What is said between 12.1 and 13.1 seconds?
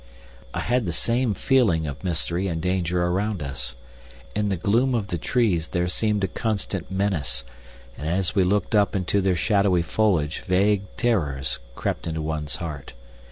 one's heart.